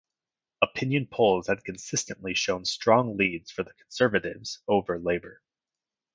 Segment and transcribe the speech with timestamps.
[0.63, 5.43] Opinion polls had consistently shown strong leads for the Conservatives over Labour.